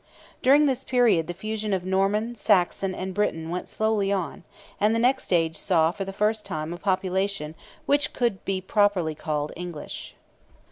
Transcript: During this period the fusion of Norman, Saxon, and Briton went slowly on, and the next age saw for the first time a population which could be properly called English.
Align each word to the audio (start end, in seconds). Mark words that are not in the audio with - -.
During 0.41 0.65
this 0.65 0.83
period 0.83 1.27
the 1.27 1.33
fusion 1.35 1.73
of 1.73 1.85
Norman, 1.85 2.33
Saxon, 2.33 2.95
and 2.95 3.13
Briton 3.13 3.51
went 3.51 3.67
slowly 3.69 4.11
on, 4.11 4.43
and 4.79 4.95
the 4.95 4.99
next 4.99 5.31
age 5.31 5.55
saw 5.55 5.91
for 5.91 6.05
the 6.05 6.11
first 6.11 6.43
time 6.43 6.73
a 6.73 6.77
population 6.77 7.53
which 7.85 8.11
could 8.11 8.43
be 8.43 8.61
properly 8.61 9.13
called 9.13 9.51
English. 9.55 10.15